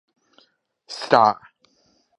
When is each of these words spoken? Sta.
Sta. 0.97 1.25